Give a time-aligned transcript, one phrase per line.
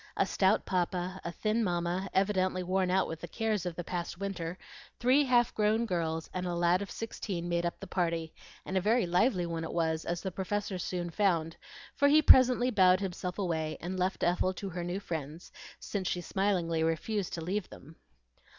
[0.17, 4.17] A stout papa, a thin mamma, evidently worn out with the cares of the past
[4.17, 4.57] winter,
[4.99, 8.33] three half grown girls, and a lad of sixteen made up the party;
[8.65, 11.55] and a very lively one it was, as the Professor soon found,
[11.93, 16.21] for he presently bowed himself away, and left Ethel to her new friends, since she
[16.21, 17.95] smilingly refused to leave them.